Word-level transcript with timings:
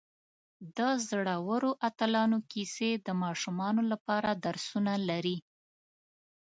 د 0.77 0.79
زړورو 1.09 1.71
اتلانو 1.89 2.37
کیسې 2.51 2.89
د 3.05 3.07
ماشومانو 3.23 3.81
لپاره 3.91 4.29
درسونه 4.45 4.93
لري. 5.09 5.37